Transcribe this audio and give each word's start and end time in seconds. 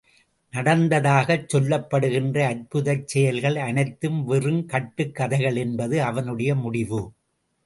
நடந்ததாகச் 0.53 1.45
சொல்லப்படுகின்ற 1.53 2.37
அற்புதச் 2.47 3.05
செயல்கள் 3.05 3.55
அனைத்தும் 3.57 4.19
வெறும் 4.23 4.65
கட்டுக் 4.65 5.15
கதைகள் 5.15 5.55
என்பது 5.55 6.03
அவனுடைய 6.03 6.55
முடிவு. 6.55 7.01